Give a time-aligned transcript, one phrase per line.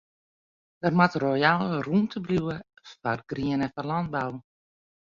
[0.81, 2.55] Der moat royaal rûmte bliuwe
[2.89, 4.33] foar grien en foar lânbou.